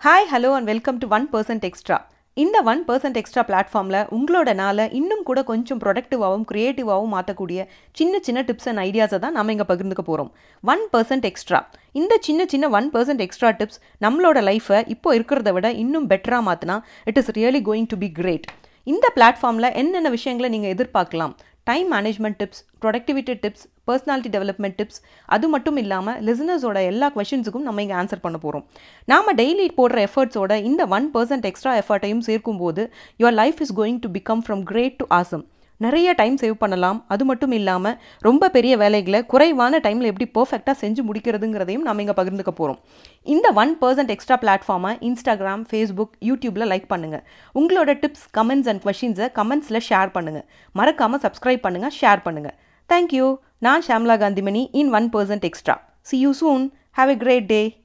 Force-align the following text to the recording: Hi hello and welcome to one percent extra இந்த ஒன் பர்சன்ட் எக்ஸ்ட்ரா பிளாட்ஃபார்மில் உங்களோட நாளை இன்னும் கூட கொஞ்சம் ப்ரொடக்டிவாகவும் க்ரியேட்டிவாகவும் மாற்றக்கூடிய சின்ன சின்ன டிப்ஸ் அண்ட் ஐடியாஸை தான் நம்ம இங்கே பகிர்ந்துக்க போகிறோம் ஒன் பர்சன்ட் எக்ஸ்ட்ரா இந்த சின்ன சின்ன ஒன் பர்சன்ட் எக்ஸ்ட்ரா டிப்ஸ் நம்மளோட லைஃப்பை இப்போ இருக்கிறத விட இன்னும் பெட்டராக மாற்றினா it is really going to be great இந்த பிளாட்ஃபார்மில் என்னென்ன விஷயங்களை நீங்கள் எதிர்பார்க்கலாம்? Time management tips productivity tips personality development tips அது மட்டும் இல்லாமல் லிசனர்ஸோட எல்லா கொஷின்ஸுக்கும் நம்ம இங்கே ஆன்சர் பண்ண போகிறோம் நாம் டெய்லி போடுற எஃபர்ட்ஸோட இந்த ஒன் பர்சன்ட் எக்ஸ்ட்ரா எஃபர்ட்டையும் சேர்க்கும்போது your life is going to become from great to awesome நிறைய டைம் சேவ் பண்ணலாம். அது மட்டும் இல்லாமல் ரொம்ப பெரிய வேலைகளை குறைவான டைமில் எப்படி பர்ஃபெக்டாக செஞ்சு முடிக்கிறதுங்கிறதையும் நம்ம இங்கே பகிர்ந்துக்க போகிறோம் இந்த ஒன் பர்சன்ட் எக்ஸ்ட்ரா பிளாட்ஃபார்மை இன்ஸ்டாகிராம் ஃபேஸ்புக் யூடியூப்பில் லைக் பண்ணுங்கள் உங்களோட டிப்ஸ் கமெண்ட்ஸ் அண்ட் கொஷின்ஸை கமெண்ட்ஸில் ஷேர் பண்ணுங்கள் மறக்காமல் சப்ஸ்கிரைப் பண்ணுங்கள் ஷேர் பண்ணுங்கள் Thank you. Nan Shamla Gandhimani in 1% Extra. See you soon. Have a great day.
Hi 0.00 0.26
hello 0.30 0.50
and 0.54 0.66
welcome 0.66 0.98
to 0.98 1.06
one 1.08 1.24
percent 1.32 1.64
extra 1.64 1.96
இந்த 2.36 2.62
ஒன் 2.62 2.84
பர்சன்ட் 2.88 3.16
எக்ஸ்ட்ரா 3.16 3.42
பிளாட்ஃபார்மில் 3.48 4.06
உங்களோட 4.10 4.54
நாளை 4.54 4.84
இன்னும் 4.92 5.22
கூட 5.22 5.42
கொஞ்சம் 5.42 5.80
ப்ரொடக்டிவாகவும் 5.82 6.44
க்ரியேட்டிவாகவும் 6.50 7.14
மாற்றக்கூடிய 7.14 7.60
சின்ன 7.92 8.18
சின்ன 8.18 8.42
டிப்ஸ் 8.42 8.68
அண்ட் 8.68 8.78
ஐடியாஸை 8.78 9.18
தான் 9.18 9.32
நம்ம 9.32 9.52
இங்கே 9.52 9.64
பகிர்ந்துக்க 9.64 10.02
போகிறோம் 10.02 10.30
ஒன் 10.64 10.88
பர்சன்ட் 10.90 11.24
எக்ஸ்ட்ரா 11.24 11.60
இந்த 11.92 12.18
சின்ன 12.20 12.44
சின்ன 12.44 12.68
ஒன் 12.68 12.90
பர்சன்ட் 12.90 13.20
எக்ஸ்ட்ரா 13.20 13.50
டிப்ஸ் 13.50 13.80
நம்மளோட 14.00 14.42
லைஃப்பை 14.42 14.84
இப்போ 14.86 15.14
இருக்கிறத 15.14 15.52
விட 15.52 15.72
இன்னும் 15.72 16.08
பெட்டராக 16.10 16.42
மாற்றினா 16.42 16.76
it 17.04 17.18
is 17.18 17.30
really 17.30 17.62
going 17.62 17.86
to 17.86 17.96
be 17.96 18.12
great 18.12 18.46
இந்த 18.86 19.12
பிளாட்ஃபார்மில் 19.16 19.72
என்னென்ன 19.72 20.10
விஷயங்களை 20.10 20.50
நீங்கள் 20.50 20.74
எதிர்பார்க்கலாம்? 20.74 21.34
Time 21.64 21.92
management 21.92 22.38
tips 22.38 22.62
productivity 22.80 23.34
tips 23.42 23.66
personality 23.88 24.32
development 24.36 24.78
tips 24.80 25.00
அது 25.28 25.48
மட்டும் 25.54 25.78
இல்லாமல் 25.82 26.18
லிசனர்ஸோட 26.28 26.80
எல்லா 26.92 27.10
கொஷின்ஸுக்கும் 27.16 27.66
நம்ம 27.68 27.84
இங்கே 27.86 27.98
ஆன்சர் 28.00 28.24
பண்ண 28.24 28.38
போகிறோம் 28.38 28.66
நாம் 29.08 29.36
டெய்லி 29.42 29.68
போடுற 29.78 30.00
எஃபர்ட்ஸோட 30.08 30.56
இந்த 30.70 30.84
ஒன் 30.96 31.06
பர்சன்ட் 31.14 31.48
எக்ஸ்ட்ரா 31.52 31.74
எஃபர்ட்டையும் 31.82 32.24
சேர்க்கும்போது 32.30 32.84
your 33.20 33.38
life 33.42 33.62
is 33.66 33.76
going 33.80 34.02
to 34.06 34.10
become 34.18 34.44
from 34.46 34.64
great 34.72 34.98
to 35.02 35.06
awesome 35.20 35.46
நிறைய 35.80 36.12
டைம் 36.20 36.36
சேவ் 36.42 36.54
பண்ணலாம். 36.62 36.98
அது 37.14 37.24
மட்டும் 37.24 37.52
இல்லாமல் 37.56 37.96
ரொம்ப 38.26 38.48
பெரிய 38.54 38.72
வேலைகளை 38.80 39.20
குறைவான 39.32 39.78
டைமில் 39.84 40.08
எப்படி 40.10 40.26
பர்ஃபெக்டாக 40.36 40.74
செஞ்சு 40.80 41.02
முடிக்கிறதுங்கிறதையும் 41.08 41.84
நம்ம 41.88 42.02
இங்கே 42.04 42.16
பகிர்ந்துக்க 42.20 42.52
போகிறோம் 42.52 42.78
இந்த 43.34 43.48
ஒன் 43.62 43.72
பர்சன்ட் 43.82 44.12
எக்ஸ்ட்ரா 44.14 44.36
பிளாட்ஃபார்மை 44.44 44.92
இன்ஸ்டாகிராம் 45.08 45.62
ஃபேஸ்புக் 45.70 46.16
யூடியூப்பில் 46.28 46.68
லைக் 46.72 46.88
பண்ணுங்கள் 46.94 47.22
உங்களோட 47.54 47.94
டிப்ஸ் 48.02 48.26
கமெண்ட்ஸ் 48.38 48.70
அண்ட் 48.72 48.82
கொஷின்ஸை 48.86 49.28
கமெண்ட்ஸில் 49.38 49.84
ஷேர் 49.90 50.10
பண்ணுங்கள் 50.16 50.46
மறக்காமல் 50.74 51.22
சப்ஸ்கிரைப் 51.26 51.64
பண்ணுங்கள் 51.66 51.94
ஷேர் 52.00 52.24
பண்ணுங்கள் 52.24 52.56
Thank 52.88 53.12
you. 53.12 53.40
Nan 53.60 53.82
Shamla 53.82 54.18
Gandhimani 54.18 54.70
in 54.72 54.90
1% 54.90 55.44
Extra. 55.44 55.80
See 56.02 56.18
you 56.18 56.32
soon. 56.32 56.72
Have 56.92 57.10
a 57.10 57.16
great 57.16 57.46
day. 57.48 57.78